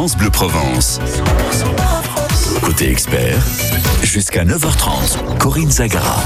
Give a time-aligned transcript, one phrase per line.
[0.00, 0.98] France Bleu Provence.
[2.62, 3.36] Côté expert,
[4.02, 6.16] jusqu'à 9h30, Corinne Zagara.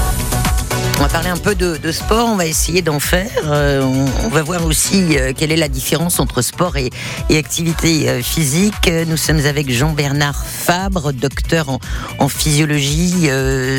[0.97, 3.29] On va parler un peu de, sport, on va essayer d'en faire.
[3.45, 3.81] Euh,
[4.23, 6.89] on, va voir aussi euh, quelle est la différence entre sport et,
[7.29, 8.89] activité euh, physique.
[9.05, 11.67] Nous sommes avec Jean-Bernard Fabre, docteur
[12.17, 13.29] en, physiologie.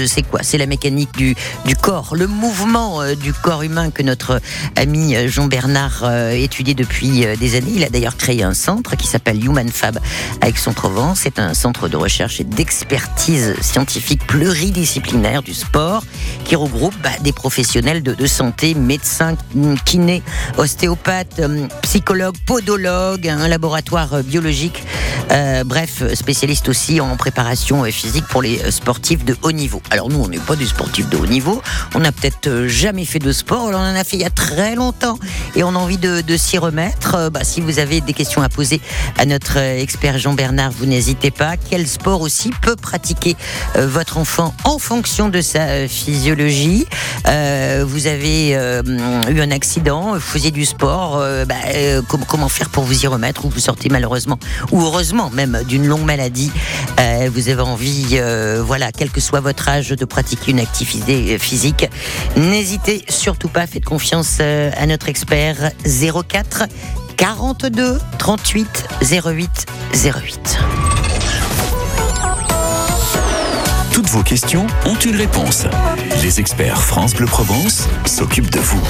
[0.07, 0.41] C'est quoi?
[0.43, 1.35] C'est la mécanique du,
[1.65, 4.41] du corps, le mouvement du corps humain que notre
[4.77, 7.73] ami Jean-Bernard étudie depuis des années.
[7.75, 9.99] Il a d'ailleurs créé un centre qui s'appelle Human Fab
[10.41, 11.21] à Aix-en-Provence.
[11.23, 16.05] C'est un centre de recherche et d'expertise scientifique pluridisciplinaire du sport
[16.45, 19.37] qui regroupe bah, des professionnels de, santé, médecins,
[19.85, 20.25] kinés,
[20.59, 24.83] ostéopathes, euh, psychologues, podologues, un laboratoire euh, biologique,
[25.31, 29.81] euh, bref, spécialistes aussi en préparation physique pour les sportifs de haut niveau.
[29.91, 31.63] Alors nous, on n'est pas des sportifs de haut niveau,
[31.95, 34.75] on n'a peut-être jamais fait de sport, on en a fait il y a très
[34.75, 35.21] longtemps
[35.55, 37.31] et on a envie de, s'y remettre.
[37.31, 38.81] Bah, si vous avez des questions à poser
[39.17, 41.57] à notre expert Jean-Bernard, vous n'hésitez pas.
[41.57, 43.37] Quel sport aussi peut pratiquer
[43.77, 46.87] votre enfant en fonction de sa physiologie?
[47.29, 48.83] Euh, Vous avez euh,
[49.31, 51.55] eu un accident, vous faisiez du sport, euh, bah,
[52.09, 54.39] com- comment faire pour vous y remettre ou vous sortez malheureusement
[54.73, 56.51] ou heureusement même d'une longue maladie?
[57.33, 58.19] Vous avez envie,
[58.61, 61.89] voilà, quel que soit votre âge, de pratiquer une activité physique.
[62.37, 66.65] N'hésitez surtout pas, faites confiance à notre expert 04
[67.17, 68.85] 42 38
[69.25, 70.96] 08 08.
[74.07, 75.67] Toutes vos questions ont une réponse.
[76.23, 78.81] Les experts France Bleu Provence s'occupent de vous.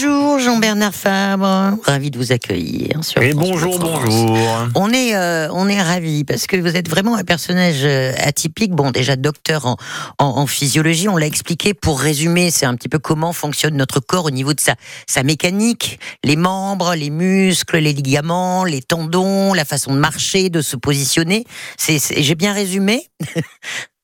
[0.00, 3.02] Bonjour Jean-Bernard Fabre, ravi de vous accueillir.
[3.02, 4.38] Sur Et France bonjour, bonjour.
[4.76, 8.70] On est, euh, on est ravis parce que vous êtes vraiment un personnage euh, atypique.
[8.70, 9.76] Bon, déjà docteur en,
[10.20, 11.74] en, en physiologie, on l'a expliqué.
[11.74, 14.76] Pour résumer, c'est un petit peu comment fonctionne notre corps au niveau de sa,
[15.08, 20.62] sa mécanique, les membres, les muscles, les ligaments, les tendons, la façon de marcher, de
[20.62, 21.44] se positionner.
[21.88, 23.08] J'ai bien résumé?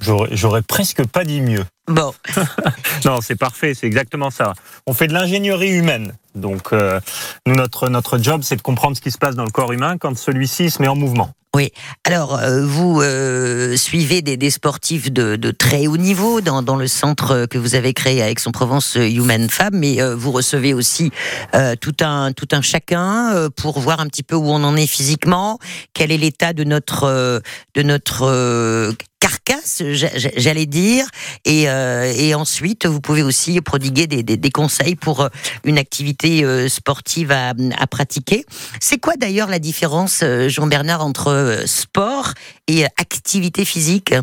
[0.00, 1.64] J'aurais presque pas dit mieux.
[1.88, 2.12] Bon,
[3.04, 4.52] Non, c'est parfait, c'est exactement ça.
[4.86, 6.12] On fait de l'ingénierie humaine.
[6.34, 7.00] Donc, euh,
[7.46, 9.98] nous, notre, notre job, c'est de comprendre ce qui se passe dans le corps humain
[9.98, 11.32] quand celui-ci se met en mouvement.
[11.56, 11.72] Oui.
[12.04, 16.76] Alors, euh, vous euh, suivez des, des sportifs de, de très haut niveau dans, dans
[16.76, 20.74] le centre que vous avez créé à Aix-en-Provence, euh, Human Fab, mais euh, vous recevez
[20.74, 21.10] aussi
[21.56, 24.76] euh, tout un tout un chacun euh, pour voir un petit peu où on en
[24.76, 25.58] est physiquement,
[25.92, 27.42] quel est l'état de notre
[27.74, 31.06] de notre euh, carcasse, j'a- j'a- j'allais dire,
[31.44, 35.28] et, euh, et ensuite vous pouvez aussi prodiguer des, conseils pour euh,
[35.64, 38.44] une activité euh, sportive à, à pratiquer.
[38.80, 42.32] C'est quoi d'ailleurs la différence, Jean-Bernard, entre sport
[42.66, 44.14] et activité physique?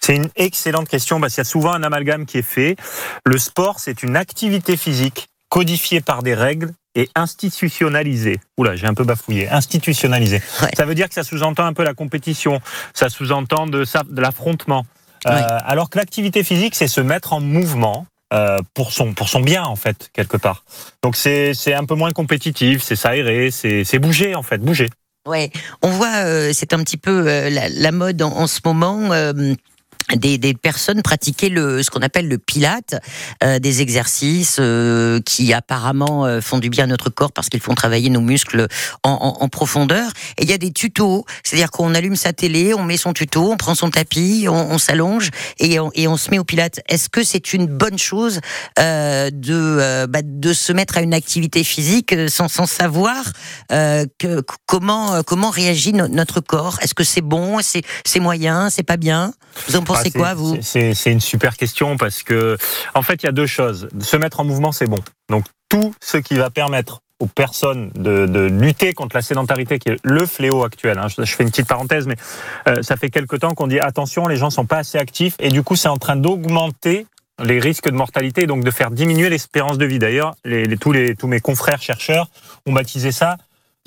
[0.00, 2.76] C'est une excellente question parce qu'il y a souvent un amalgame qui est fait.
[3.24, 8.40] Le sport, c'est une activité physique codifiée par des règles et institutionnalisée.
[8.56, 9.48] Oula, j'ai un peu bafouillé.
[9.48, 10.42] Institutionnalisée.
[10.62, 10.70] Ouais.
[10.76, 12.60] Ça veut dire que ça sous-entend un peu la compétition,
[12.94, 14.86] ça sous-entend de, ça- de l'affrontement.
[15.26, 15.42] Euh, Ouais.
[15.64, 18.06] alors que l'activité physique, c'est se mettre en mouvement.
[18.34, 20.62] euh, pour son pour son bien en fait quelque part
[21.02, 24.90] donc c'est c'est un peu moins compétitif c'est s'aérer c'est c'est bouger en fait bouger
[25.26, 25.50] Ouais,
[25.82, 29.08] on voit, euh, c'est un petit peu la, la mode en, en ce moment.
[30.16, 32.94] Des, des personnes pratiquer le ce qu'on appelle le pilate,
[33.42, 37.60] euh, des exercices euh, qui apparemment euh, font du bien à notre corps parce qu'ils
[37.60, 38.66] font travailler nos muscles
[39.02, 40.10] en, en, en profondeur.
[40.38, 43.52] Et il y a des tutos, c'est-à-dire qu'on allume sa télé, on met son tuto,
[43.52, 46.80] on prend son tapis, on, on s'allonge et on, et on se met au pilate.
[46.88, 48.40] Est-ce que c'est une bonne chose
[48.78, 53.24] euh, de euh, bah, de se mettre à une activité physique euh, sans, sans savoir
[53.70, 56.78] que, comment comment réagit no- notre corps?
[56.80, 57.58] Est-ce que c'est bon?
[57.62, 58.70] C'est c'est moyen?
[58.70, 59.32] C'est pas bien?
[59.98, 62.56] Ah, c'est- quoi vous c'est une super question parce que,
[62.94, 63.88] en fait, il y a deux choses.
[64.00, 64.98] Se mettre en mouvement, c'est bon.
[65.28, 69.88] Donc, tout ce qui va permettre aux personnes de, de lutter contre la sédentarité, qui
[69.88, 70.98] est le fléau actuel.
[70.98, 71.08] hein.
[71.08, 72.14] Je, je fais une petite parenthèse, mais
[72.68, 75.48] euh, ça fait quelque temps qu'on dit attention, les gens sont pas assez actifs, et
[75.48, 77.06] du coup, c'est en train d'augmenter
[77.44, 79.98] les risques de mortalité, et donc de faire diminuer l'espérance de vie.
[79.98, 82.28] D'ailleurs, les, les- tous, les, tous mes confrères chercheurs
[82.66, 83.36] ont baptisé ça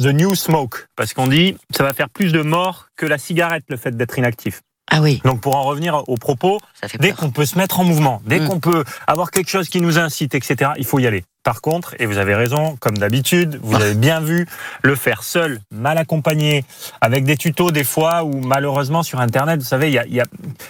[0.02, 3.64] The New Smoke, parce qu'on dit ça va faire plus de morts que la cigarette,
[3.70, 4.62] le fait d'être inactif.
[4.94, 6.60] Ah oui, Donc pour en revenir aux propos,
[7.00, 8.48] dès qu'on peut se mettre en mouvement, dès Mm.
[8.50, 11.24] qu'on peut avoir quelque chose qui nous incite, etc., il faut y aller.
[11.44, 14.48] Par contre, et vous avez raison, comme d'habitude, vous avez bien vu,
[14.84, 16.66] le faire seul, mal accompagné,
[17.00, 20.20] avec des tutos des fois où malheureusement sur Internet, vous savez, il y a, y
[20.20, 20.26] a-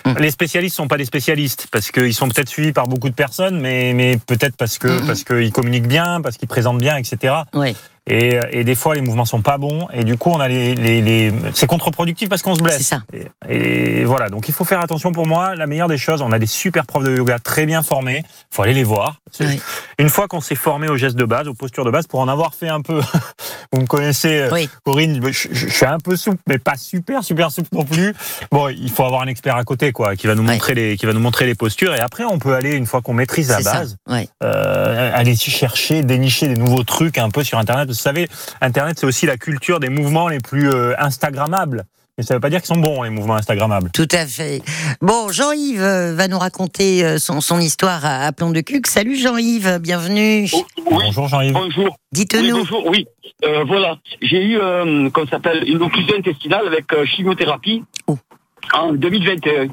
[0.06, 0.18] Mm.
[0.20, 3.60] les spécialistes sont pas des spécialistes parce qu'ils sont peut-être suivis par beaucoup de personnes,
[3.60, 5.08] mais, mais peut-être parce que Mm.
[5.08, 7.34] parce qu'ils communiquent bien, parce qu'ils présentent bien, etc.
[8.08, 10.74] Et, et des fois, les mouvements sont pas bons, et du coup, on a les,
[10.74, 11.32] les, les...
[11.54, 12.78] c'est contre-productif parce qu'on se blesse.
[12.78, 13.04] C'est ça.
[13.48, 15.56] Et, et voilà, donc il faut faire attention pour moi.
[15.56, 18.24] La meilleure des choses, on a des super profs de yoga très bien formés.
[18.50, 19.18] faut aller les voir.
[20.00, 22.28] Une fois qu'on s'est formé aux gestes de base, aux postures de base, pour en
[22.28, 23.02] avoir fait un peu,
[23.72, 24.68] vous me connaissez, euh, Oui.
[24.84, 28.16] Corinne, je, je- je suis un peu souple, mais pas super, super souple non plus.
[28.52, 31.06] Bon, il faut avoir un expert à côté, quoi, qui va nous montrer les, qui
[31.06, 33.58] va nous montrer les postures, et après, on peut aller, une fois qu'on maîtrise la
[33.74, 33.98] base,
[34.44, 37.91] euh, aller chercher, dénicher des nouveaux trucs un peu sur Internet.
[37.92, 38.28] Vous savez,
[38.62, 41.84] Internet, c'est aussi la culture des mouvements les plus euh, Instagrammables.
[42.18, 43.90] Mais ça veut pas dire qu'ils sont bons, les mouvements Instagrammables.
[43.92, 44.62] Tout à fait.
[45.02, 48.88] Bon, Jean-Yves euh, va nous raconter euh, son, son histoire à, à Plomb de Cuc.
[48.88, 50.46] Salut Jean-Yves, bienvenue.
[50.54, 51.54] Oh, oui, Bonjour Jean-Yves.
[51.54, 51.86] bonjour.
[51.88, 52.58] Oui, Dites-nous.
[52.58, 53.08] bonjour, oui.
[53.46, 58.18] Euh, voilà, j'ai eu, euh, comme ça s'appelle, une occlusion intestinale avec euh, chimiothérapie Oh.
[58.74, 59.68] en 2021.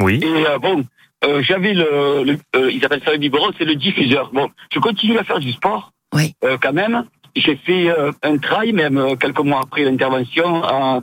[0.00, 0.20] Oui.
[0.22, 0.84] Et euh, bon,
[1.24, 4.30] euh, j'avais le, le euh, ils appellent ça le biberon, c'est le diffuseur.
[4.34, 6.34] Bon, je continue à faire du sport, Oui.
[6.44, 7.04] euh, quand même.
[7.36, 11.00] J'ai fait euh, un trail, même euh, quelques mois après l'intervention, à,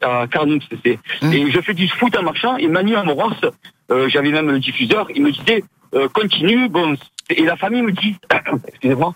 [0.00, 0.98] à, Carnoux, c'est.
[1.20, 1.32] Mm.
[1.32, 3.32] Et je fais du foot en marchant, et Manu Amoros,
[3.90, 5.62] euh, j'avais même le diffuseur, il me disait,
[5.94, 6.96] euh, continue, bon,
[7.28, 8.16] et la famille me dit,
[8.68, 9.14] excusez-moi,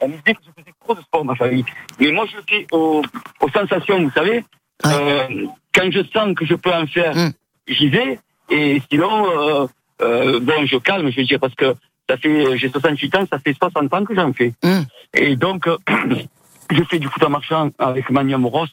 [0.00, 1.64] elle me disait que je faisais trop de sport, ma famille.
[2.00, 3.02] Mais moi, je le fais aux,
[3.40, 4.42] aux sensations, vous savez.
[4.84, 4.90] Ouais.
[4.92, 7.32] Euh, quand je sens que je peux en faire, Mm.
[7.68, 8.18] j'y vais.
[8.50, 9.68] Et sinon,
[10.00, 11.74] bon, je calme, je veux dire, parce que
[12.08, 14.52] ça fait, j'ai 68 ans, ça fait 60 ans que j'en fais.
[14.62, 14.80] Mm.
[15.14, 15.76] Et donc, euh,
[16.70, 18.66] je fais du foot en marchant avec Manu Amoros.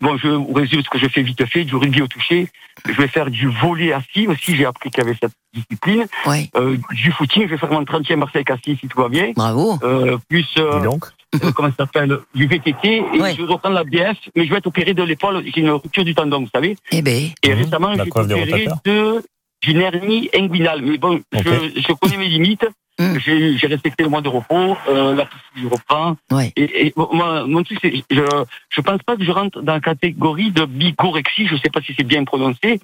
[0.00, 2.48] Bon, je vous résume ce que je fais vite fait, du rugby au toucher.
[2.86, 6.04] Je vais faire du volet assis aussi, j'ai appris qu'il y avait cette discipline.
[6.26, 6.50] Ouais.
[6.56, 9.32] Euh, du footing, je vais faire mon 30e Marseille assis si tout va bien.
[9.34, 9.78] Bravo.
[9.82, 11.06] Euh, plus, euh, donc.
[11.42, 12.88] euh, comment ça s'appelle, du VTT.
[12.96, 13.34] Et Ouais.
[13.34, 15.42] je vais reprendre la BF, mais je vais être opéré de l'épaule.
[15.52, 16.76] J'ai une rupture du tendon, vous savez.
[16.92, 19.22] Eh ben, Et récemment, La j'ai été opéré rotateurs.
[19.66, 20.80] D'une hernie inguinale.
[20.82, 21.40] Mais bon, je,
[21.86, 22.66] je connais mes limites.
[22.98, 23.18] Mm.
[23.18, 24.76] J'ai j'ai respecté le mois de repos.
[24.88, 26.16] Euh, la je reprends.
[26.32, 26.52] ouais.
[26.56, 28.22] Et, et moi, mon truc, c'est, je,
[28.70, 31.46] je pense pas que je rentre dans la catégorie de bigorexie.
[31.46, 32.80] Je sais pas si c'est bien prononcé.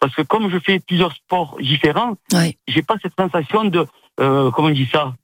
[0.00, 2.56] Parce que comme je fais plusieurs sports différents, Ouais.
[2.66, 3.86] j'ai pas cette sensation de,
[4.20, 5.14] euh, comment on dit ça?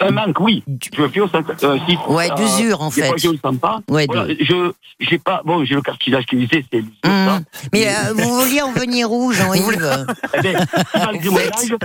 [0.00, 0.62] Un manque, oui.
[0.94, 3.10] Je fais au euh, si, Ouais, euh, d'usure en fait.
[3.16, 3.80] je sens pas.
[3.88, 7.40] Ouais, Voilà, je, j'ai pas, bon, j'ai le cartilage qui lisait, c'est ça.
[7.72, 10.60] Mais euh, vous vouliez en venir où, Jean-Yves Eh bien,
[10.94, 11.76] malgré mon âge,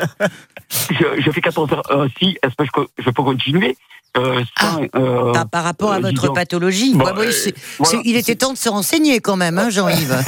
[0.91, 2.63] je, je fais 14 heures euh, si, est-ce que
[2.97, 3.75] je, je peux continuer
[4.17, 7.31] euh, sans, euh, par, par rapport à euh, votre disons- pathologie Bon, Ouais, oui, euh,
[7.31, 7.91] c'est- voilà.
[7.91, 10.13] c'est- Il était temps de se renseigner quand même, hein, Jean-Yves.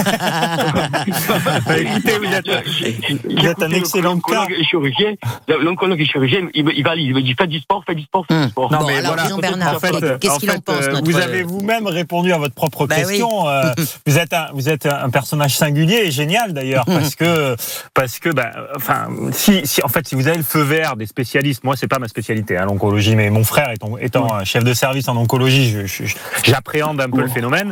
[1.65, 4.47] Bah, écoutez, vous êtes, vous êtes un excellent cas.
[4.69, 5.13] Chirurgien,
[5.61, 8.04] l'oncologue et chirurgien, il, me- il valide, il me dit fais du sport, fais du
[8.04, 8.44] sport, Hum.
[8.45, 8.69] du sport.
[8.69, 11.44] Bon, alors, Jean Bernard, en fait, qu'est-ce qu'il en fait, pense, euh, notre- Vous avez
[11.44, 13.04] vous-même répondu à votre propre Bah oui.
[13.07, 13.50] question.
[13.50, 13.71] euh,
[14.06, 17.56] vous êtes un, vous êtes un personnage singulier et génial d'ailleurs parce que
[17.94, 21.06] parce que bah, enfin si, si en fait si vous avez le feu vert des
[21.07, 25.07] spécialistes, moi c'est pas ma spécialité hein, l'oncologie, mais mon frère étant, chef de service
[25.07, 27.71] en oncologie, je- je- je- j'appréhende un peu le phénomène.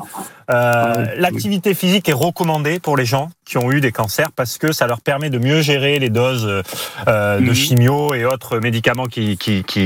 [0.49, 1.03] Euh, Oui.
[1.17, 4.85] L'activité physique est recommandée pour les gens qui ont eu des cancers parce que ça
[4.87, 6.45] leur permet de mieux gérer les doses
[7.07, 7.53] euh, de Mhm.
[7.53, 9.37] chimio et autres médicaments qui,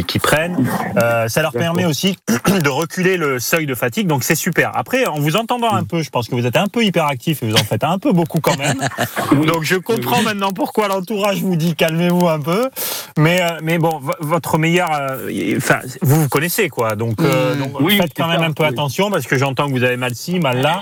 [0.03, 0.67] qui prennent.
[1.01, 2.17] Euh, ça leur permet aussi
[2.63, 4.71] de reculer le seuil de fatigue, donc c'est super.
[4.75, 7.47] Après, en vous entendant un peu, je pense que vous êtes un peu hyperactif et
[7.47, 8.77] vous en faites un peu beaucoup quand même.
[9.47, 12.69] Donc je comprends maintenant pourquoi l'entourage vous dit calmez-vous un peu.
[13.17, 16.95] Mais euh, mais bon, vo- votre meilleur, euh, enfin vous vous connaissez quoi.
[16.95, 17.59] Donc, euh, Mm.
[17.59, 18.69] donc Oui, faites quand même ça, un peu oui.
[18.69, 20.81] attention parce que j'entends que vous avez mal ci, mal là.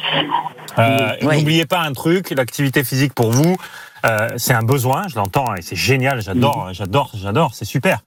[0.79, 1.37] Euh, Oui.
[1.39, 3.55] N'oubliez pas un truc, l'activité physique pour vous.
[4.05, 7.99] euh, c'est un besoin, je l'entends, et c'est génial, j'adore, j'adore, j'adore, c'est super.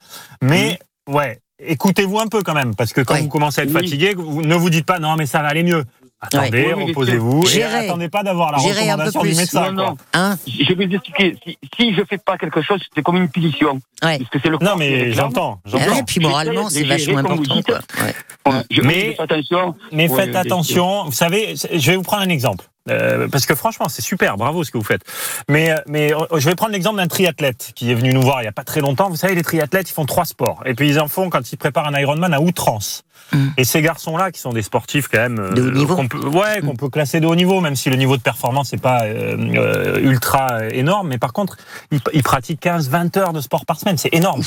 [0.43, 3.23] Mais ouais, écoutez-vous un peu quand même, parce que quand Ouais.
[3.23, 3.83] vous commencez à être Oui.
[3.83, 5.85] fatigué, vous, ne vous dites pas non mais ça va aller mieux.
[6.19, 9.37] Attendez, Oui, reposez-vous et attendez pas d'avoir la Gérez un peu recommandation du plus.
[9.37, 9.71] médecin.
[9.73, 9.97] Non, non.
[10.15, 11.37] Hein Je vais vous expliquer.
[11.45, 13.75] Si, si je fais pas quelque chose, c'est comme une punition.
[14.03, 14.17] Ouais.
[14.19, 15.85] Parce que c'est le Non mais j'entends, j'entends.
[15.95, 17.55] ouais, puis moralement, c'est vachement important.
[17.57, 17.67] dites.
[17.67, 17.81] Quoi.
[18.03, 18.63] Ouais.
[18.71, 19.75] Je- Mais- fais attention.
[19.93, 22.65] Mais faites attention, vous savez, je vais vous prendre un exemple.
[22.89, 25.03] Euh, parce que franchement, c'est super, bravo ce que vous faites.
[25.49, 28.43] Mais, euh, mais euh, je vais prendre l'exemple d'un triathlète qui est venu nous voir
[28.43, 29.09] il y a pas très longtemps.
[29.09, 30.63] Vous savez, les triathlètes, ils font trois sports.
[30.67, 33.03] Et puis ils en font quand ils préparent un Ironman à outrance.
[33.33, 33.47] Mm.
[33.57, 35.55] Et ces garçons-là, qui sont des sportifs quand même...
[35.55, 35.97] De haut niveau.
[35.97, 38.73] qu'on peut, ouais, qu'on peut classer de haut niveau, même si le niveau de performance
[38.73, 41.09] n'est pas euh, ultra énorme.
[41.09, 41.57] Mais par contre,
[41.91, 43.99] ils, ils pratiquent 15-20 heures de sport par semaine.
[43.99, 44.43] C'est énorme.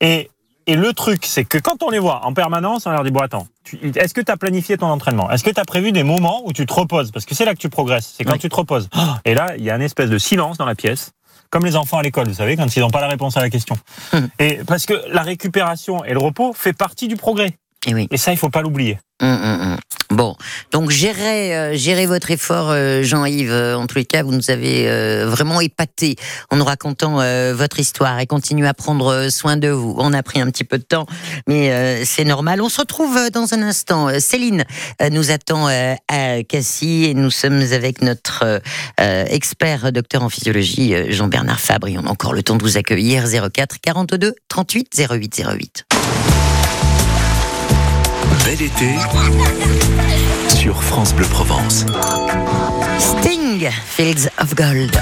[0.00, 0.30] Et,
[0.68, 3.20] et le truc, c'est que quand on les voit en permanence, on leur dit, bon
[3.20, 3.48] attends,
[3.82, 5.30] est-ce que tu as planifié ton entraînement?
[5.30, 7.10] Est-ce que tu as prévu des moments où tu te reposes?
[7.10, 8.38] Parce que c'est là que tu progresses, c'est quand Oui.
[8.38, 8.88] tu te reposes.
[9.24, 11.12] Et là, il y a une espèce de silence dans la pièce.
[11.50, 13.48] Comme les enfants à l'école, vous savez, quand ils n'ont pas la réponse à la
[13.48, 13.76] question.
[14.12, 14.28] Hum.
[14.38, 17.56] Et parce que la récupération et le repos fait partie du progrès.
[17.88, 18.06] Et oui.
[18.10, 18.98] Et ça, il faut pas l'oublier.
[19.20, 19.76] Hum, hum, hum.
[20.10, 20.36] Bon,
[20.72, 23.50] donc gérez, euh, gérez votre effort, euh, Jean-Yves.
[23.50, 26.16] Euh, En tous les cas, vous nous avez euh, vraiment épaté
[26.50, 27.16] en nous racontant
[27.54, 29.94] votre histoire et continuez à prendre soin de vous.
[29.98, 31.06] On a pris un petit peu de temps,
[31.46, 32.60] mais c'est normal.
[32.60, 34.08] On se retrouve dans un instant.
[34.20, 34.64] Céline
[35.10, 38.60] nous attend à Cassis et nous sommes avec notre
[38.98, 41.88] expert docteur en physiologie, Jean-Bernard Fabre.
[41.88, 43.24] Et on a encore le temps de vous accueillir.
[43.52, 45.84] 04 42 38 08 08.
[48.48, 48.94] Bel été
[50.48, 51.84] sur France Bleu Provence.
[52.98, 54.98] Sting, Fields of Gold.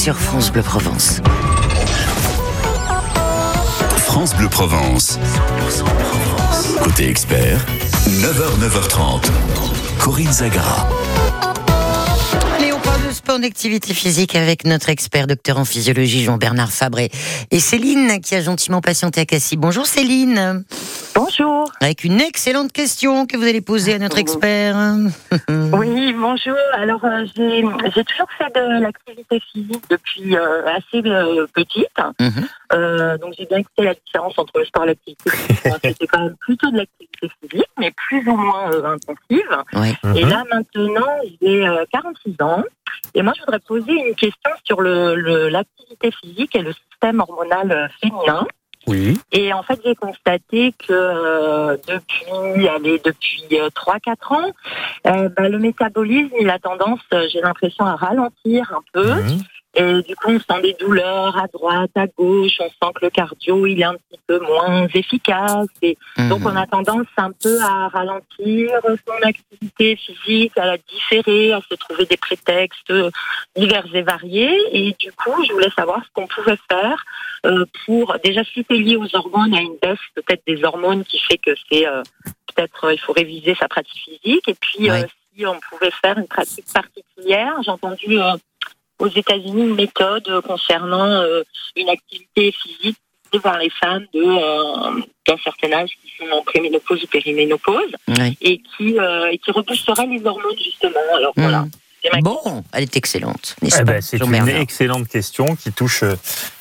[0.00, 1.20] Sur France Bleu Provence.
[3.98, 5.18] France Bleu Provence.
[6.82, 7.58] Côté expert,
[8.08, 9.30] 9h, 9h30.
[9.98, 10.88] Corinne Zagara.
[13.30, 17.10] Sport d'activité physique avec notre expert docteur en physiologie Jean-Bernard Fabré
[17.52, 19.56] et Céline qui a gentiment patienté à Cassis.
[19.56, 20.64] Bonjour Céline.
[21.14, 21.70] Bonjour.
[21.80, 24.76] Avec une excellente question que vous allez poser à notre expert.
[25.72, 26.56] Oui, bonjour.
[26.74, 31.86] Alors, euh, j'ai j'ai toujours fait de l'activité physique depuis euh, assez euh, petite.
[32.18, 32.48] Mhm.
[32.72, 35.60] Euh, donc, j'ai bien écouté la différence entre le sport et l'activité physique.
[35.82, 39.56] C'était quand même plutôt de l'activité physique, mais plus ou moins euh, intensive.
[39.74, 39.94] Ouais.
[40.16, 42.64] Et là, maintenant, j'ai euh, 46 ans.
[43.14, 47.20] Et moi, je voudrais poser une question sur le- le- l'activité physique et le système
[47.20, 48.46] hormonal euh, féminin.
[48.86, 49.20] Oui.
[49.32, 54.50] Et en fait, j'ai constaté que euh, depuis, allez, depuis euh, 3-4 ans,
[55.06, 59.14] euh, bah, le métabolisme, il a tendance, j'ai l'impression, à ralentir un peu.
[59.14, 59.42] Mhm.
[59.74, 62.58] Et du coup, on sent des douleurs à droite, à gauche.
[62.60, 65.68] On sent que le cardio, il est un petit peu moins efficace.
[65.82, 65.96] Et
[66.28, 68.70] donc, on a tendance un peu à ralentir
[69.06, 72.92] son activité physique, à la différer, à se trouver des prétextes
[73.56, 74.58] divers et variés.
[74.72, 77.04] Et du coup, je voulais savoir ce qu'on pouvait faire
[77.46, 81.18] euh, pour, déjà, si c'est lié aux hormones, à une baisse peut-être des hormones qui
[81.18, 82.02] fait que c'est euh,
[82.54, 84.48] peut-être, euh, il faut réviser sa pratique physique.
[84.48, 85.02] Et puis, euh,
[85.34, 88.32] si on pouvait faire une pratique particulière, j'ai entendu euh,
[89.00, 91.42] aux États-Unis une méthode euh, concernant euh,
[91.76, 92.98] une activité physique
[93.38, 97.92] vers les femmes de euh, d'un certain âge qui sont en préménopause ou périménopause
[98.40, 101.00] et qui euh, et qui reboosterait les hormones justement.
[101.16, 101.62] Alors voilà.
[101.62, 101.70] Mm.
[102.14, 106.02] Ma Bon, elle est excellente, Eh ben, c'est une excellente question qui touche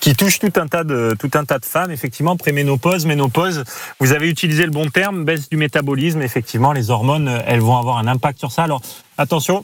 [0.02, 1.92] qui touche tout un tas de tout un tas de femmes.
[1.92, 3.64] Effectivement, préménopause, ménopause.
[4.02, 6.22] Vous avez utilisé le bon terme, baisse du métabolisme.
[6.22, 8.64] Effectivement, les hormones, elles vont avoir un impact sur ça.
[8.64, 8.82] Alors
[9.18, 9.64] attention.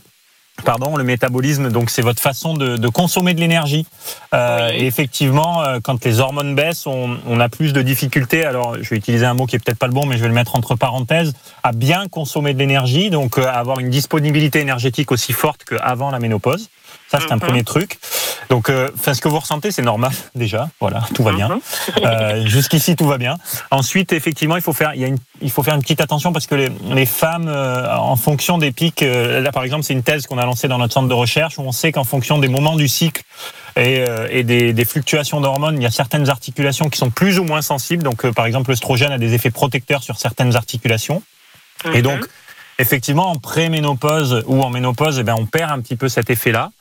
[0.64, 3.86] Pardon, le métabolisme, donc c'est votre façon de, de consommer de l'énergie.
[4.34, 4.78] Euh, Oui.
[4.78, 8.46] Et effectivement, euh, quand les hormones baissent, on, on a plus de difficultés.
[8.46, 10.30] Alors, je vais utiliser un mot qui est peut-être pas le bon, mais je vais
[10.30, 11.34] le mettre entre parenthèses,
[11.64, 16.10] à bien consommer de l'énergie, donc euh, à avoir une disponibilité énergétique aussi forte qu'avant
[16.10, 16.70] la ménopause.
[17.12, 17.42] Ça, c'est un Mhm.
[17.42, 17.98] premier truc.
[18.50, 20.70] Donc, euh, ce que vous ressentez, c'est normal déjà.
[20.80, 21.50] Voilà, tout va bien.
[21.50, 21.60] Mhm.
[22.04, 23.38] Euh, Jusqu'ici, tout va bien.
[23.72, 26.34] Ensuite, effectivement, il faut faire, il, y a une, il faut faire une petite attention
[26.34, 29.94] parce que les, les femmes, euh, en fonction des pics, euh, là, par exemple, c'est
[29.94, 32.40] une thèse qu'on a lancée dans notre centre de recherche où on sait qu'en fonction
[32.40, 33.22] des moments du cycle
[33.76, 37.38] et, euh, et des, des fluctuations d'hormones, il y a certaines articulations qui sont plus
[37.40, 38.04] ou moins sensibles.
[38.04, 41.22] Donc, euh, par exemple, l'œstrogène a des effets protecteurs sur certaines articulations.
[41.94, 42.26] Et donc,
[42.80, 46.72] effectivement, en préménopause ou en ménopause, eh ben, on perd un petit peu cet effet-là.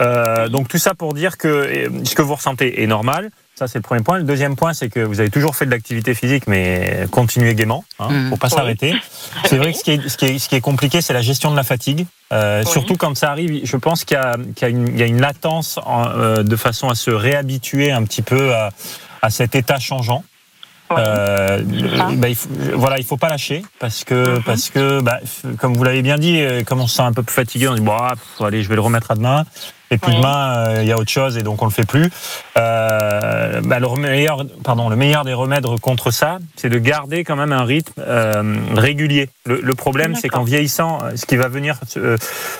[0.00, 3.30] Euh, donc, tout ça pour dire que euh, ce que vous ressentez est normal.
[3.56, 4.16] Ça, c'est le premier point.
[4.16, 7.84] Le deuxième point, c'est que vous avez toujours fait de l'activité physique, mais continuez gaiement.
[7.98, 8.30] Hein, Mhm.
[8.30, 8.54] faut pas Oui.
[8.54, 8.94] s'arrêter.
[9.44, 11.20] C'est vrai que ce qui est, ce qui est, ce qui est compliqué, c'est la
[11.20, 12.06] gestion de la fatigue.
[12.32, 12.70] Euh, Oui.
[12.72, 15.02] Surtout quand ça arrive, je pense qu'il y a, qu'il y a une, il y
[15.02, 18.70] a une latence en, euh, de façon à se réhabituer un petit peu à,
[19.20, 20.24] à cet état changeant.
[20.90, 20.96] Ouais.
[20.98, 21.58] Euh,
[21.96, 22.08] ça.
[22.12, 24.42] bah, il faut, voilà, il faut pas lâcher parce que Mhm.
[24.44, 25.20] parce que bah,
[25.58, 27.74] comme vous l'avez bien dit, euh, comme on se sent un peu plus fatigué, on
[27.74, 29.44] dit bon, ah, pff, allez, je vais le remettre à demain.
[29.92, 32.10] Et puis demain, euh, il y a autre chose et donc on le fait plus.
[32.56, 37.36] Euh, bah, le meilleur, pardon, le meilleur des remèdes contre ça, c'est de garder quand
[37.36, 39.30] même un rythme euh, régulier.
[39.46, 42.16] Le, le problème, c'est qu'en vieillissant, ce qui va venir se,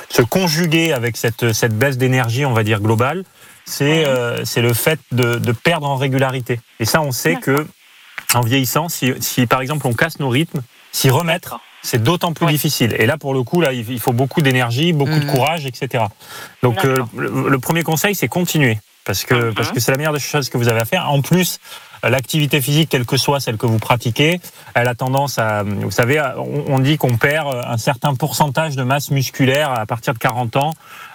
[0.09, 3.23] se conjuguer avec cette cette baisse d'énergie, on va dire globale,
[3.65, 4.05] c'est Ouais.
[4.07, 6.61] euh, c'est le fait de, de perdre en régularité.
[6.81, 7.67] Et ça, on sait que
[8.35, 10.61] en vieillissant, si, si par exemple on casse nos rythmes,
[10.93, 12.53] s'y remettre, c'est d'autant plus Ouais.
[12.53, 12.95] difficile.
[12.99, 15.31] Et là, pour le coup, là, il faut beaucoup d'énergie, beaucoup de Mhm.
[15.31, 16.05] courage, etc.
[16.63, 19.55] Donc, euh, le, le premier conseil, c'est continuer, parce que Mhm.
[19.55, 21.09] parce que c'est la meilleure des choses que vous avez à faire.
[21.11, 21.59] En plus,
[22.05, 24.41] euh, l'activité physique, quelle que soit celle que vous pratiquez,
[24.75, 28.83] elle a tendance à, vous savez, on, on dit qu'on perd un certain pourcentage de
[28.83, 30.73] masse musculaire à partir de 40 ans.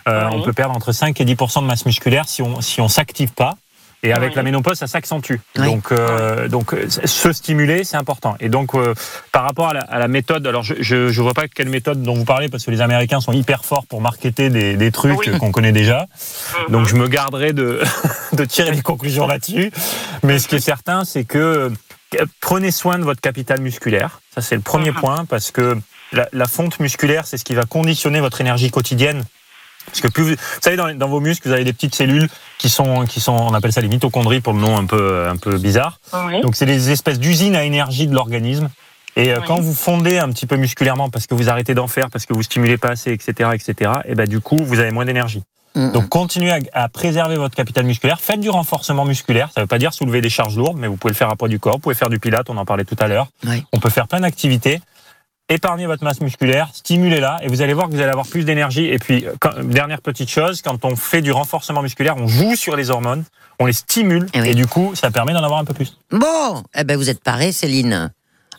[0.08, 0.36] Euh, Oui.
[0.38, 3.34] On peut perdre entre 5 et 10% de masse musculaire si on si on s'active
[3.34, 3.56] pas.
[4.06, 4.36] Et avec Oui.
[4.36, 5.38] la ménopause, ça s'accentue.
[5.58, 5.66] Oui.
[5.66, 8.36] Donc, euh, donc euh, se stimuler, c'est important.
[8.40, 8.94] Et donc, euh,
[9.32, 12.14] par rapport à la, à la méthode, alors je, je vois pas quelle méthode dont
[12.14, 15.38] vous parlez parce que les Américains sont hyper forts pour marketer des, des trucs Oui.
[15.40, 16.06] qu'on connaît déjà.
[16.68, 16.72] Mhm.
[16.74, 17.82] Donc, je me garderai de,
[18.34, 19.72] de tirer des conclusions là-dessus.
[20.24, 21.72] Mais ce qui est certain, c'est que
[22.42, 24.22] prenez soin de votre capital musculaire.
[24.36, 24.98] Ça, c'est le premier Mhm.
[25.00, 25.78] point parce que
[26.12, 29.24] la, la fonte musculaire, c'est ce qui va conditionner votre énergie quotidienne.
[29.86, 32.28] Parce que plus vous, vous savez, dans, dans vos muscles, vous avez des petites cellules
[32.58, 35.38] qui sont, qui sont, on appelle ça les mitochondries pour le nom un peu, un
[35.38, 36.00] peu bizarre.
[36.28, 36.42] Oui.
[36.42, 38.70] Donc, c'est des espèces d'usines à énergie de l'organisme.
[39.16, 39.44] Et euh, Oui.
[39.48, 42.34] quand vous fondez un petit peu musculairement parce que vous arrêtez d'en faire, parce que
[42.34, 45.44] vous stimulez pas assez, etc., etc., et ben du coup, vous avez moins d'énergie.
[45.76, 48.22] Donc, continuez à, à préserver votre capital musculaire.
[48.22, 49.50] Faites du renforcement musculaire.
[49.54, 51.50] Ça veut pas dire soulever des charges lourdes, mais vous pouvez le faire à poids
[51.50, 51.74] du corps.
[51.74, 53.28] Vous pouvez faire du pilate, on en parlait tout à l'heure.
[53.74, 54.80] On peut faire plein d'activités.
[55.48, 58.86] Épargnez votre masse musculaire, stimulez-la, et vous allez voir que vous allez avoir plus d'énergie.
[58.86, 62.76] Et puis, quand- dernière petite chose, quand on fait du renforcement musculaire, on joue sur
[62.76, 63.24] les hormones,
[63.60, 64.50] on les stimule, Eh oui.
[64.50, 65.98] et du coup, ça permet d'en avoir un peu plus.
[66.10, 68.12] Bon, eh ben vous êtes parée, Céline.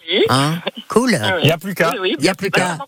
[0.09, 0.23] Oui.
[0.29, 1.19] Hein Cool.
[1.21, 1.41] Ah oui.
[1.43, 1.91] Il n'y a plus qu'à.
[1.91, 2.17] Oui, oui.
[2.21, 2.79] Il y a plus qu'à.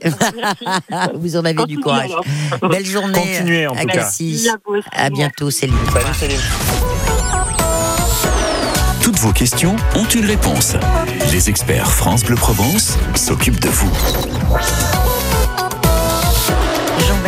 [1.14, 2.10] Vous en avez du courage.
[2.10, 2.70] alors.
[2.70, 3.12] Belle journée.
[3.12, 3.94] Continuez, en tout cas.
[3.96, 4.48] Merci.
[4.92, 5.76] À bientôt, Céline.
[5.92, 7.11] Salut Céline.
[9.12, 10.74] Toutes vos questions ont une réponse.
[11.32, 13.90] Les experts France Bleu Provence s'occupent de vous.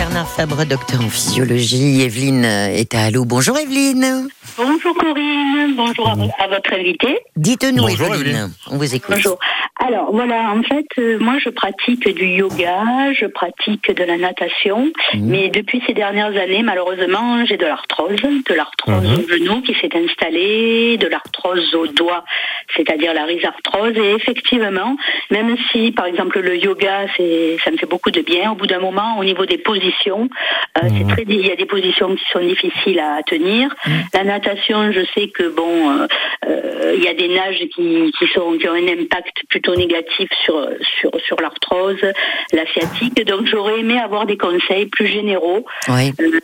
[0.04, 2.02] Jean-Bernard Fabre, docteur en physiologie.
[2.02, 3.24] Evelyne est à Allo.
[3.24, 4.28] Bonjour Evelyne.
[4.58, 7.18] Bonjour Corinne, bonjour à, vo- à votre invité.
[7.36, 8.26] Dites-nous, Bonjour, Evelyne.
[8.36, 8.50] Evelyne.
[8.70, 9.14] On vous écoute.
[9.14, 9.38] Bonjour.
[9.84, 14.92] Alors voilà, en fait, euh, moi je pratique du yoga, je pratique de la natation,
[15.14, 15.26] Mhm.
[15.26, 19.24] mais depuis ces dernières années, malheureusement, j'ai de l'arthrose, de l'arthrose Mhm.
[19.24, 22.24] au genou qui s'est installée, de l'arthrose au doigt,
[22.76, 23.96] c'est-à-dire la rhizarthrose.
[23.96, 24.96] Et effectivement,
[25.30, 28.66] même si par exemple le yoga, c'est, ça me fait beaucoup de bien, au bout
[28.68, 32.24] d'un moment, au niveau des positions, euh, c'est très, il y a des positions qui
[32.32, 33.74] sont difficiles à tenir.
[34.12, 36.06] La natation, je sais que bon, euh,
[36.46, 40.28] euh, il y a des nages qui, qui, sont, qui ont un impact plutôt négatif
[40.44, 40.68] sur,
[41.00, 42.04] sur, sur l'arthrose,
[42.52, 43.24] la sciatique.
[43.26, 45.64] Donc j'aurais aimé avoir des conseils plus généraux.
[45.88, 46.12] Oui.
[46.20, 46.40] Euh,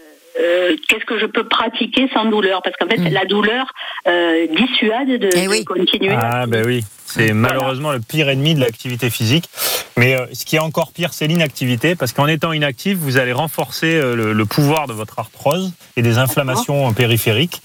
[0.88, 2.62] Qu'est-ce que je peux pratiquer sans douleur?
[2.62, 3.66] Parce qu'en fait, la douleur
[4.06, 5.28] euh, dissuade de.
[5.34, 5.64] Eh de oui.
[5.64, 6.14] continuer.
[6.16, 9.48] Ah ben oui, c'est malheureusement le pire ennemi de l'activité physique.
[9.96, 13.32] Mais euh, ce qui est encore pire, c'est l'inactivité, parce qu'en étant inactif, vous allez
[13.32, 17.60] renforcer euh, le, le pouvoir de votre arthrose et des inflammations euh, périphériques.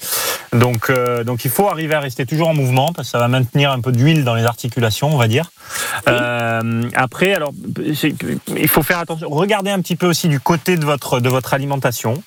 [0.51, 3.27] Donc, euh, donc il faut arriver à rester toujours en mouvement, parce que ça va
[3.27, 5.51] maintenir un peu d'huile dans les articulations, on va dire.
[6.09, 7.53] Euh, après, alors,
[8.57, 9.29] il faut faire attention.
[9.29, 12.21] Regardez un petit peu aussi du côté de votre de votre alimentation.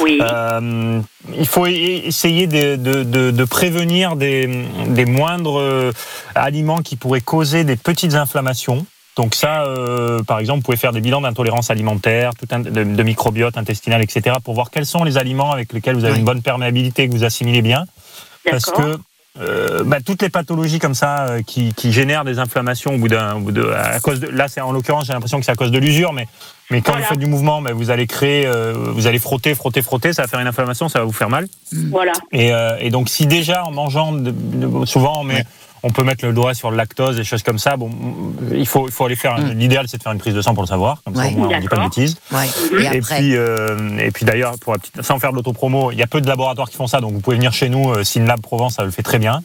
[0.00, 0.18] Oui.
[0.20, 1.00] Euh,
[1.36, 5.92] il faut essayer de, de- de- de prévenir des, des moindres euh,
[6.34, 8.84] aliments qui pourraient causer des petites inflammations.
[9.16, 12.70] Donc ça, euh, par exemple, vous pouvez faire des bilans d'intolérance alimentaire, tout un, de,
[12.70, 16.18] de microbiote intestinal, etc., pour voir quels sont les aliments avec lesquels vous avez Oui.
[16.20, 17.84] une bonne perméabilité, que vous assimilez bien.
[18.50, 18.96] Parce que
[19.40, 23.08] euh, bah, toutes les pathologies comme ça euh, qui, qui génèrent des inflammations au bout
[23.08, 25.52] d'un, au bout de, à cause de, là c'est en l'occurrence j'ai l'impression que c'est
[25.52, 26.26] à cause de l'usure, mais
[26.70, 27.06] mais quand Voilà.
[27.06, 30.22] vous faites du mouvement, bah, vous allez créer, euh, vous allez frotter, frotter, frotter, ça
[30.22, 31.46] va faire une inflammation, ça va vous faire mal.
[31.90, 32.12] Voilà.
[32.30, 35.44] Et, euh, et donc si déjà en mangeant, de- de- souvent on, met-
[35.82, 37.76] on peut mettre le doigt sur le lactose, des choses comme ça.
[37.76, 37.90] Bon,
[38.52, 39.38] il faut il faut aller faire.
[39.38, 39.50] Mm.
[39.52, 41.32] L'idéal c'est de faire une prise de sang pour le savoir, comme ça Ouais.
[41.34, 42.16] au moins on dit pas de bêtises.
[42.32, 42.46] Ouais.
[42.78, 45.90] Et Et après, puis, euh, et puis d'ailleurs, pour la petite- sans faire de l'autopromo,
[45.92, 47.90] il y a peu de laboratoires qui font ça, donc vous pouvez venir chez nous,
[47.90, 49.42] euh, Synlab Provence, ça le fait très bien.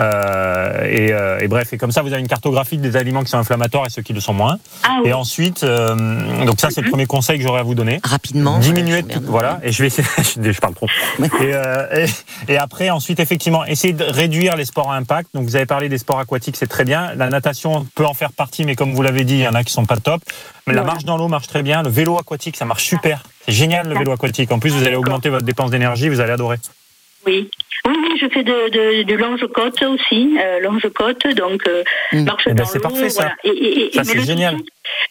[0.00, 3.30] Euh, et, euh, et bref, et comme ça, vous avez une cartographie des aliments qui
[3.30, 4.58] sont inflammatoires et ceux qui le sont moins.
[4.82, 5.10] Ah oui.
[5.10, 8.00] Et ensuite, euh, donc ça, c'est le premier conseil que j'aurais à vous donner.
[8.04, 8.58] rapidement.
[8.58, 9.58] Diminuer, tout- voilà.
[9.62, 10.06] Et je vais essayer,
[10.52, 10.86] je parle trop.
[11.18, 12.06] Et, euh,
[12.48, 15.30] et, et après, ensuite, effectivement, essayer de réduire les sports à impact.
[15.34, 17.14] Donc, vous avez parlé des sports aquatiques, c'est très bien.
[17.14, 19.64] La natation peut en faire partie, mais comme vous l'avez dit, il y en a
[19.64, 20.22] qui sont pas top.
[20.66, 21.82] Mais la marche dans l'eau marche très bien.
[21.82, 23.22] Le vélo aquatique, ça marche super.
[23.46, 24.50] C'est génial le vélo aquatique.
[24.50, 26.58] En plus, vous allez augmenter votre dépense d'énergie, vous allez adorer.
[27.26, 27.50] Oui.
[27.86, 32.24] Oui, oui, je fais de, de, de longe-côte aussi, euh, longe-côte, donc euh, Mm.
[32.24, 33.22] marche Eh ben, dans c'est l'eau, parfait, ça.
[33.22, 33.34] voilà.
[33.44, 34.56] Et, et- et- Ça, c'est le génial.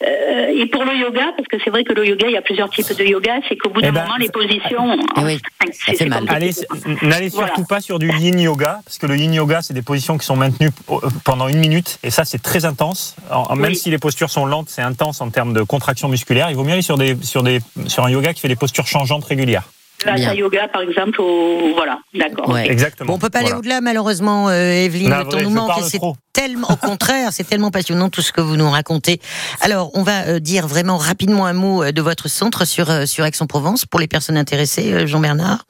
[0.04, 2.42] euh, et pour le yoga, parce que c'est vrai que le yoga, il y a
[2.42, 4.98] plusieurs types de yoga, c'est qu'au bout d'un Eh ben, moment, les positions...
[5.18, 6.26] Eh oui, Enfin, ça c'est- fait c'est mal.
[6.28, 6.52] Allez,
[7.02, 7.48] n'allez Voilà.
[7.48, 10.26] surtout pas sur du yin yoga, parce que le yin yoga, c'est des positions qui
[10.26, 13.16] sont maintenues euh, pendant une minute, et ça, c'est très intense.
[13.32, 13.76] En- en- même Oui.
[13.78, 16.48] si les postures sont lentes, c'est intense en termes de contraction musculaire.
[16.50, 18.88] Il vaut mieux aller sur, des, sur, des, sur un yoga qui fait des postures
[18.88, 19.64] changeantes régulières.
[20.04, 20.14] Bien.
[20.16, 21.74] hatha yoga, par exemple, au...
[21.76, 22.50] voilà, d'accord.
[22.50, 22.70] Ouais.
[22.70, 23.08] Exactement.
[23.08, 23.60] Bon, on peut pas aller Voilà.
[23.60, 25.10] au-delà, malheureusement, euh, Evelyne.
[25.10, 25.72] Navré, le temps nous manque.
[25.84, 26.16] C'est trop.
[26.34, 29.20] tellement, au contraire, c'est tellement passionnant tout ce que vous nous racontez.
[29.62, 33.06] Alors, on va euh, dire vraiment rapidement un mot euh, de votre centre sur, euh,
[33.06, 35.66] sur Aix-en-Provence pour les personnes intéressées, euh, Jean-Bernard.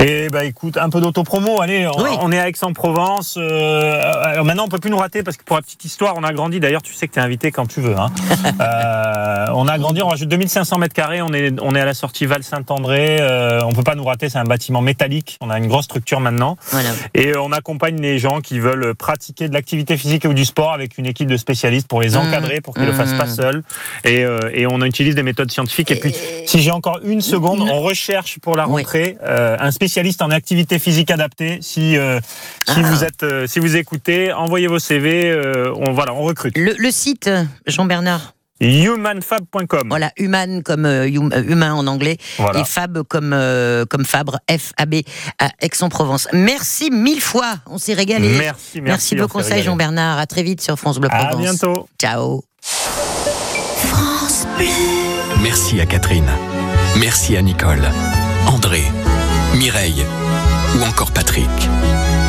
[0.00, 1.60] Et bah écoute, un peu d'autopromo.
[1.60, 2.10] Allez, on, Oui.
[2.20, 3.36] on est à Aix-en-Provence.
[3.38, 6.24] euh, alors maintenant, on peut plus nous rater parce que pour la petite histoire, on
[6.24, 6.58] a grandi.
[6.58, 7.96] D'ailleurs, tu sais que tu es invité quand tu veux.
[7.96, 8.10] Hein.
[8.60, 11.20] Euh, on a grandi, on rajoute 2500 mètres carrés.
[11.22, 13.18] On est, on est à la sortie Val-Saint-André.
[13.44, 14.28] Euh, on peut pas nous rater.
[14.28, 15.36] C'est un bâtiment métallique.
[15.40, 16.56] On a une grosse structure maintenant.
[16.70, 16.90] Voilà.
[17.14, 20.72] Et euh, on accompagne les gens qui veulent pratiquer de l'activité physique ou du sport
[20.72, 22.16] avec une équipe de spécialistes pour les Mmh.
[22.16, 23.34] encadrer, pour qu'ils ne le fassent pas Mmh.
[23.34, 23.62] seuls.
[24.04, 25.90] Et, euh, et on utilise des méthodes scientifiques.
[25.90, 26.14] Et puis,
[26.46, 28.82] si j'ai encore une seconde, on recherche pour la Oui.
[28.82, 31.58] rentrée euh, un spécialiste en activité physique adaptée.
[31.60, 32.72] Si, si, Ah.
[32.82, 35.34] vous êtes, si vous écoutez, envoyez vos CV.
[35.76, 36.56] on, voilà, on recrute.
[36.56, 38.34] Le, le site, euh, Jean-Bernard.
[38.64, 39.88] Humanfab.com.
[39.88, 42.60] Voilà, human comme euh, hum- euh, humain en anglais Voilà.
[42.60, 44.96] et fab comme euh, comme Fabre, F A B
[45.38, 46.28] à Aix-en-Provence.
[46.32, 48.28] Merci mille fois, on s'est régalé.
[48.38, 49.14] Merci, merci.
[49.14, 49.62] Merci conseils, régalé.
[49.64, 50.18] Jean-Bernard.
[50.18, 51.40] À très vite sur France Bleu À Provence.
[51.42, 51.88] bientôt.
[52.00, 52.42] Ciao.
[55.42, 56.28] Merci à Catherine.
[56.98, 57.82] Merci à Nicole,
[58.46, 58.82] André,
[59.56, 60.04] Mireille
[60.78, 61.48] ou encore Patrick.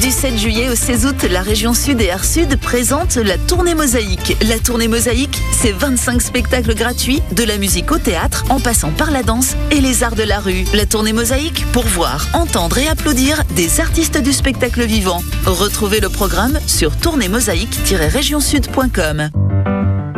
[0.00, 3.74] Du 7 juillet au 16 août, la région Sud et Art Sud présente la Tournée
[3.74, 4.34] Mosaïque.
[4.48, 9.10] La Tournée Mosaïque, c'est 25 spectacles gratuits, de la musique au théâtre, en passant par
[9.10, 10.64] la danse et les arts de la rue.
[10.72, 15.22] La Tournée Mosaïque, pour voir, entendre et applaudir des artistes du spectacle vivant.
[15.44, 19.28] Retrouvez le programme sur tournéemosaïque-régionsud.com.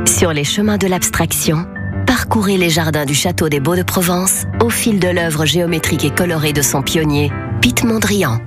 [0.06, 1.66] Sur les chemins de l'abstraction,
[2.06, 6.10] parcourez les jardins du château des Beaux de Provence au fil de l'œuvre géométrique et
[6.10, 8.38] colorée de son pionnier, Pete Mondrian.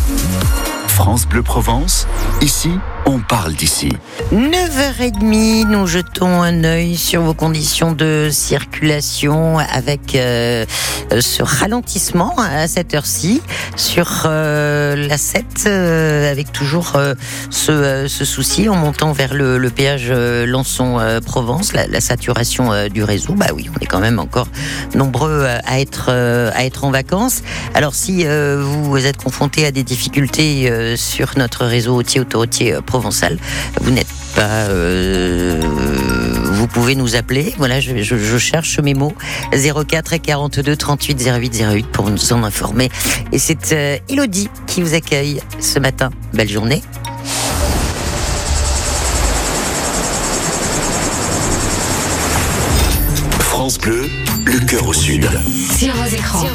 [0.88, 2.06] France Bleu Provence,
[2.40, 2.70] ici,
[3.06, 3.90] on parle d'ici.
[4.32, 10.64] 9h30, nous jetons un œil sur vos conditions de circulation avec euh,
[11.20, 13.42] ce ralentissement à cette heure-ci
[13.76, 16.98] sur euh, la 7 euh, avec toujours
[17.50, 23.34] ce, souci en montant vers le, péage Lançon-Provence, la, la saturation du réseau.
[23.34, 24.48] Bah oui, on est quand même encore
[24.94, 27.42] nombreux à être, à être en vacances.
[27.74, 33.38] Alors si vous êtes confronté à des difficultés sur notre réseau routier autoroutier provençal,
[33.80, 35.58] vous n'êtes pas, euh,
[36.52, 37.54] vous pouvez nous appeler.
[37.56, 39.14] Voilà, je, je- je cherche mes mots
[39.52, 42.90] 04 42 38 08 08 pour nous en informer.
[43.32, 46.10] Et c'est euh, Elodie qui vous accueille ce matin.
[46.34, 46.82] Belle journée.
[53.40, 54.08] France Bleu,
[54.44, 55.28] le cœur au sud.
[55.78, 56.46] Sur vos écrans,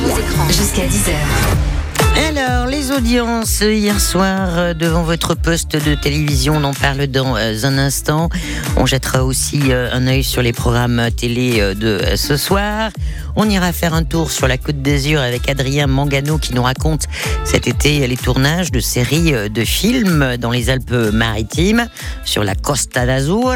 [0.49, 1.76] jusqu'à 10h.
[2.17, 7.37] Alors, les audiences hier soir euh, devant votre poste de télévision, on en parle dans
[7.37, 8.29] euh, un instant.
[8.75, 12.89] On jettera aussi euh, un œil sur les programmes télé de ce soir.
[13.35, 17.05] On ira faire un tour sur la Côte d'Azur avec Adrien Mangano qui nous raconte
[17.45, 21.87] cet été les tournages de séries de films dans les Alpes-Maritimes
[22.25, 23.55] sur la Costa d'Azur.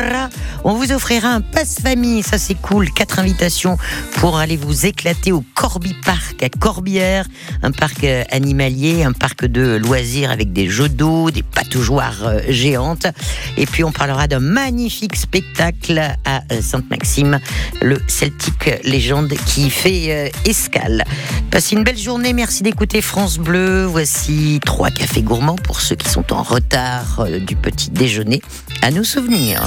[0.63, 3.77] On vous offrira un passe-famille, ça c'est cool, quatre invitations
[4.17, 7.25] pour aller vous éclater au Corby Park à Corbière,
[7.63, 12.41] un parc euh, animalier, un parc de loisirs avec des jeux d'eau, des pataugeoires euh,
[12.49, 13.07] géantes.
[13.55, 17.39] Et puis on parlera d'un magnifique spectacle à euh, Sainte-Maxime,
[17.81, 21.05] le Celtic Légende qui fait euh, escale.
[21.49, 23.85] Passez une belle journée, merci d'écouter France Bleu.
[23.85, 28.41] Voici trois cafés gourmands pour ceux qui sont en retard du petit déjeuner.
[28.81, 29.63] À nos souvenirs.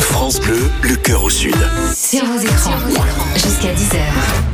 [0.00, 1.54] France Bleu, le cœur au sud.
[1.94, 2.72] Sur vos écrans,
[3.36, 4.53] jusqu'à 10h.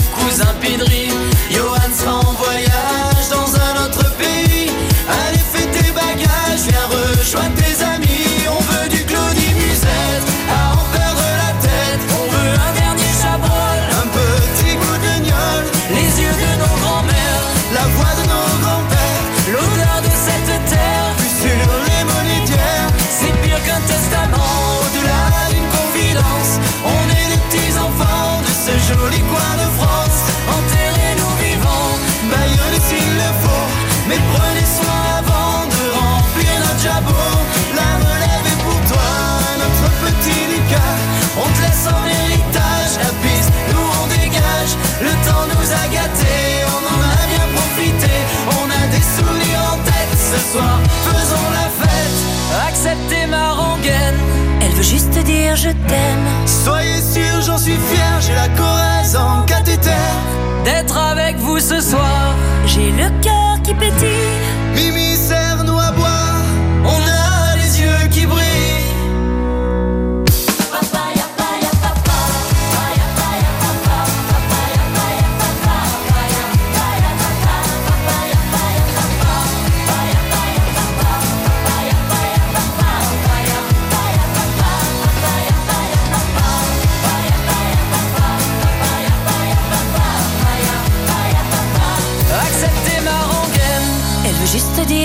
[55.55, 56.25] dire je t'aime.
[56.45, 59.89] Soyez sûr, j'en suis fier, j'ai la Corrèze en cathéter.
[60.63, 62.35] D'être avec vous ce soir,
[62.65, 64.50] j'ai le cœur qui pétille.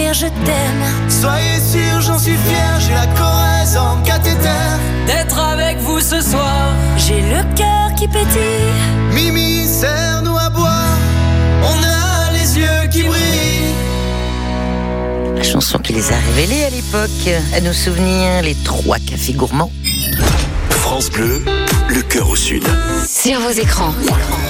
[0.06, 0.84] Dire je t'aime.
[1.08, 4.48] Soyez sûr, j'en suis fier, j'ai la Corrèze en cathéter.
[5.06, 6.74] D'être avec vous ce soir.
[6.96, 8.72] J'ai le cœur qui pétille.
[9.12, 10.96] Mimi, serre-nous à boire,
[11.62, 13.74] on a les yeux qui brillent.
[15.36, 17.28] La chanson qui les a révélés à l'époque.
[17.54, 19.72] À nos souvenirs, les trois cafés gourmands.
[20.70, 21.44] France Bleu,
[21.88, 22.64] le cœur au sud.
[23.06, 23.94] Sur vos écrans.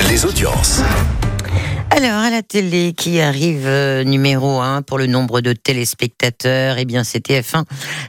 [0.08, 0.82] Les audiences.
[1.90, 6.84] Alors, à la télé, qui arrive euh, numéro 1 pour le nombre de téléspectateurs, eh
[6.84, 7.64] bien, c'est TF1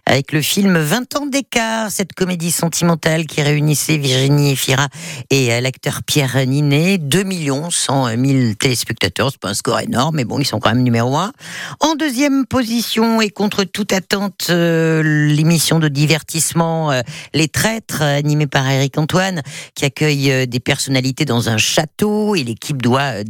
[0.05, 4.87] avec le film 20 ans d'écart, cette comédie sentimentale qui réunissait Virginie Efira
[5.29, 6.97] et euh, l'acteur Pierre Ninet.
[6.97, 10.73] 2 millions 100 000 téléspectateurs, c'est pas un score énorme, mais bon, ils sont quand
[10.73, 11.31] même numéro 1.
[11.79, 16.91] En deuxième position, et contre toute attente, euh, l'émission de divertissement
[17.33, 19.41] Les Traîtres, animée par Eric Antoine,
[19.75, 23.23] qui accueille des personnalités dans un château et l'équipe doit euh,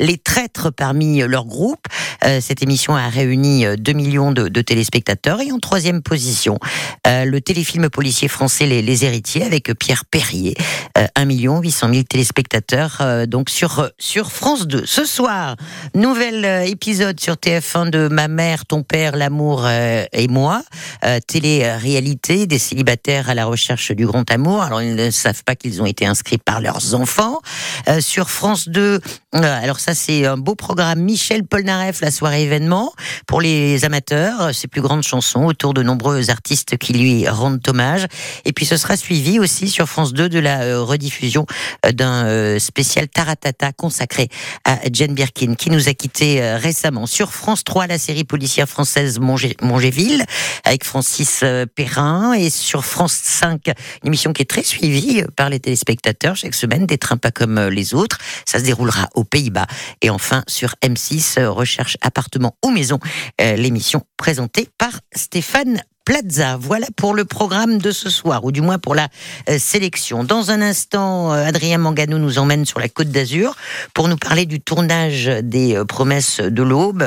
[0.00, 1.86] les traîtres parmi euh, leur groupe.
[2.24, 5.40] Euh, cette émission a réuni euh, 2 millions de, téléspectateurs.
[5.40, 6.58] Et en troisième position,
[7.06, 10.54] euh, le téléfilm policier français Les, Héritiers avec Pierre Perrier,
[10.98, 14.84] euh, 1 million 800 000 téléspectateurs euh, donc sur euh, sur France 2.
[14.86, 15.56] Ce soir,
[15.94, 20.62] nouvel euh, épisode sur TF1 de Ma mère, ton père, l'amour euh, et moi.
[21.04, 24.62] Euh, Télé-réalité des célibataires à la recherche du grand amour.
[24.62, 27.40] Alors ils ne savent pas qu'ils ont été inscrits par leurs enfants.
[27.88, 28.98] Euh, sur France 2, euh,
[29.32, 31.00] alors ça c'est un beau programme.
[31.00, 32.92] Michel Polnareff, la soirée événement
[33.26, 34.40] pour les amateurs.
[34.40, 38.06] euh, Ses plus grandes chansons autour de nombreux artistes qui lui rendent hommage.
[38.44, 41.44] Et puis ce sera suivi aussi sur France 2 de la euh, rediffusion
[41.84, 44.28] euh, d'un euh, spécial Taratata consacré
[44.64, 47.06] à Jane Birkin qui nous a quittés euh, récemment.
[47.06, 50.24] Sur France 3, la série policière française Mongé- Mongéville
[50.64, 55.26] avec Francis euh, Perrin et sur France 5, une émission qui est très suivie euh,
[55.36, 58.18] par les téléspectateurs chaque semaine, des trains pas comme euh, les autres.
[58.46, 59.66] Ça se déroulera aux Pays-Bas.
[60.02, 63.00] Et enfin sur M6, euh, recherche appartement ou maison,
[63.40, 66.56] euh, l'émission présentée par Stéphane Plaza.
[66.56, 69.08] Voilà pour le programme de ce soir, ou du moins pour la
[69.48, 70.22] euh, sélection.
[70.22, 73.56] Dans un instant, Adrien Mangano nous emmène sur la Côte d'Azur
[73.92, 77.04] pour nous parler du tournage des Promesses de l'Aube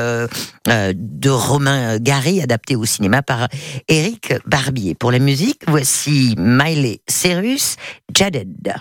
[0.67, 3.48] de Romain Gary, adapté au cinéma par
[3.88, 4.95] Éric Barbier.
[4.95, 7.78] Pour la musique, voici Miley Cyrus,
[8.13, 8.76] Jaded.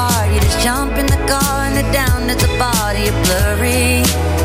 [0.00, 0.32] apart.
[0.32, 4.39] You just jump in the car and they're down at the body You're blurry.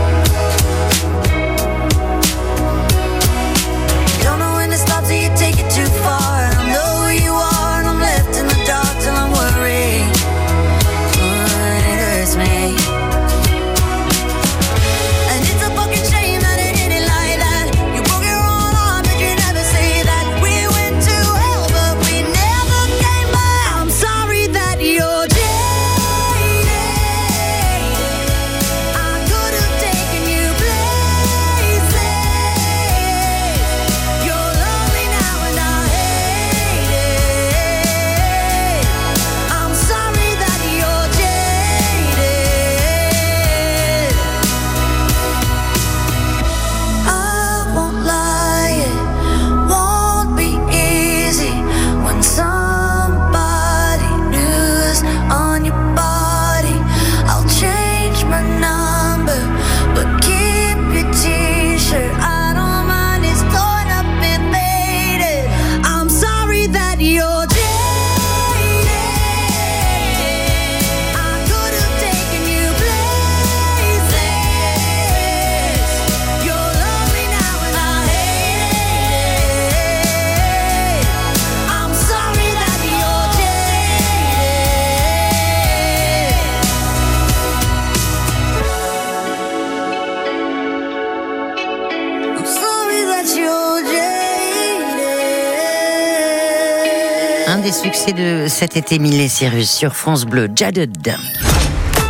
[98.13, 101.15] De cet été Miley Cyrus sur France Bleu, Jaded.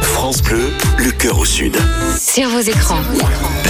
[0.01, 1.75] France Bleu, le cœur au sud.
[2.19, 2.99] Sur vos écrans.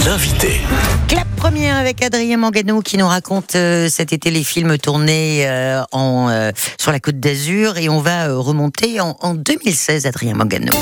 [0.04, 0.60] L'invité.
[1.08, 5.82] Clap première avec Adrien Mangano qui nous raconte euh, cet été les films tournés euh,
[5.92, 10.34] en, euh, sur la côte d'Azur et on va euh, remonter en, en 2016 Adrien
[10.34, 10.72] Mangano.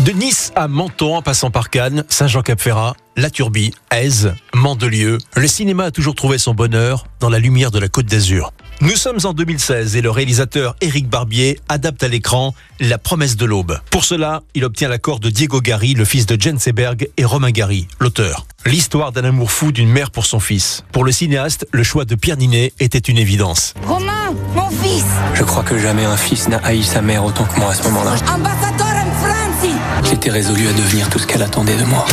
[0.00, 5.84] De Nice à Menton, en passant par Cannes, Saint-Jean-Cap-Ferrat, La Turbie, Aise, Mandelieu, le cinéma
[5.84, 8.52] a toujours trouvé son bonheur dans la lumière de la Côte d'Azur.
[8.80, 13.44] Nous sommes en 2016 et le réalisateur Éric Barbier adapte à l'écran La promesse de
[13.44, 13.80] l'aube.
[13.90, 17.50] Pour cela, il obtient l'accord de Diego Gary, le fils de Jane Seberg, et Romain
[17.50, 18.46] Gary, l'auteur.
[18.66, 20.84] L'histoire d'un amour fou d'une mère pour son fils.
[20.92, 23.74] Pour le cinéaste, le choix de Pierre Ninet était une évidence.
[23.84, 25.04] Romain, mon fils,
[25.34, 27.82] Je crois que jamais un fils n'a haï sa mère autant que moi à ce
[27.82, 28.12] moment-là.
[28.32, 30.08] ambassadeur en France.
[30.08, 32.06] J'étais résolu à devenir tout ce qu'elle attendait de moi.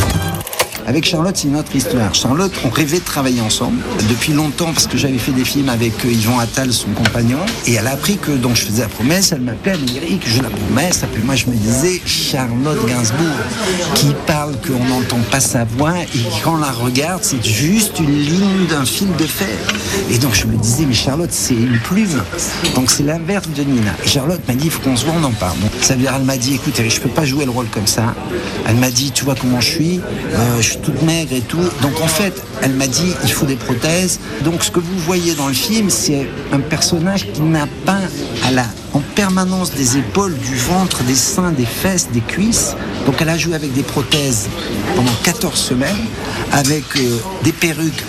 [0.86, 2.14] Avec Charlotte, c'est une autre histoire.
[2.14, 3.78] Charlotte, on rêvait de travailler ensemble
[4.08, 7.38] depuis longtemps parce que j'avais fait des films avec euh, Yvan Attal, son compagnon.
[7.66, 10.42] Et elle a appris que donc je faisais la promesse, elle m'appelait, elle Eric, je
[10.42, 11.02] la promesse.
[11.16, 13.26] Et moi, je me disais Charlotte Gainsbourg,
[13.96, 18.20] qui parle qu'on n'entend pas sa voix et quand on la regarde, c'est juste une
[18.20, 19.48] ligne d'un fil de fer.
[20.10, 22.22] Et donc je me disais, mais Charlotte, c'est une plume.
[22.76, 23.92] Donc c'est l'inverse de Nina.
[24.04, 25.58] Charlotte m'a dit, il faut qu'on se voit, on en parle.
[25.80, 28.14] Ça veut dire, elle m'a dit, écoute, je peux pas jouer le rôle comme ça.
[28.68, 30.00] Elle m'a dit, tu vois comment je suis,
[30.34, 31.62] euh, toute maigre et tout.
[31.82, 34.20] Donc en fait, elle m'a dit, il faut des prothèses.
[34.44, 38.00] Donc ce que vous voyez dans le film, c'est un personnage qui n'a pas
[38.46, 42.74] à la, en permanence des épaules, du ventre, des seins, des fesses, des cuisses.
[43.04, 44.48] Donc elle a joué avec des prothèses
[44.94, 46.06] pendant 14 semaines,
[46.52, 48.04] avec euh, des perruques.